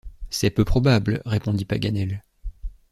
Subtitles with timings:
[0.31, 2.23] C’est peu probable, répondit Paganel.